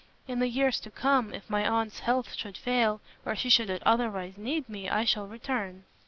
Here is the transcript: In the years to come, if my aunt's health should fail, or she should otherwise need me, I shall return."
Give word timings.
In 0.27 0.39
the 0.39 0.47
years 0.49 0.79
to 0.79 0.89
come, 0.89 1.31
if 1.31 1.47
my 1.47 1.63
aunt's 1.63 1.99
health 1.99 2.33
should 2.33 2.57
fail, 2.57 3.01
or 3.23 3.35
she 3.35 3.51
should 3.51 3.69
otherwise 3.85 4.35
need 4.35 4.67
me, 4.67 4.89
I 4.89 5.05
shall 5.05 5.27
return." 5.27 5.83